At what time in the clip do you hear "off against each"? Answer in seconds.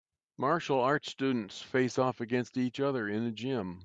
1.99-2.79